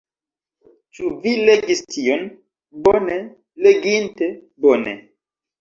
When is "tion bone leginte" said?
1.95-4.35